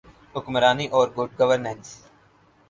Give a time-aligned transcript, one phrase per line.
[0.35, 1.89] حکمرانی اورگڈ گورننس۔